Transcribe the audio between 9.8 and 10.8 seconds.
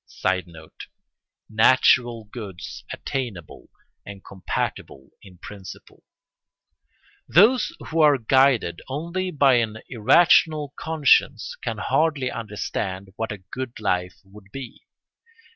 irrational